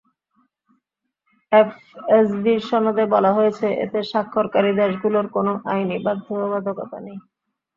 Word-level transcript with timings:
এফএসবির 1.51 2.59
সনদে 2.69 3.05
বলা 3.13 3.31
হয়েছে, 3.37 3.67
এতে 3.83 3.99
স্বাক্ষরকারী 4.11 4.71
দেশগুলোর 4.81 5.27
কোনো 5.35 5.51
আইনি 5.71 5.97
বাধ্যবাধকতা 6.05 6.97
নেই। 7.05 7.17